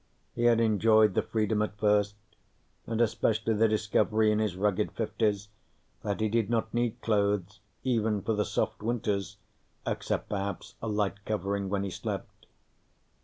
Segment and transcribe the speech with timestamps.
[0.33, 2.15] He had enjoyed the freedom at first,
[2.87, 5.49] and especially the discovery in his rugged fifties
[6.01, 9.37] that he did not need clothes even for the soft winters,
[9.85, 12.47] except perhaps a light covering when he slept.